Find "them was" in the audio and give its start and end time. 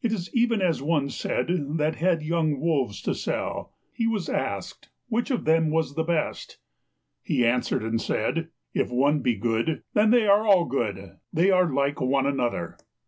5.44-5.94